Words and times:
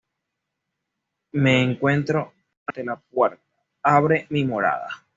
Me 1.33 1.61
encuentro 1.61 2.33
ante 2.65 2.83
la 2.83 2.95
puerta: 2.95 3.43
abre, 3.83 4.25
mi 4.31 4.43
morada! 4.45 4.89